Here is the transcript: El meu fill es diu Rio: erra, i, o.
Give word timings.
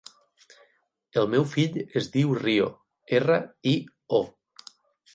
El 1.23 1.29
meu 1.33 1.45
fill 1.51 1.77
es 2.03 2.09
diu 2.17 2.35
Rio: 2.41 2.73
erra, 3.21 3.41
i, 3.77 3.79
o. 4.23 4.27